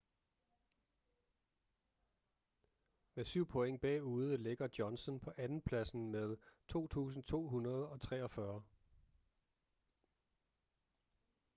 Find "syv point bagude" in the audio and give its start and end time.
3.25-4.37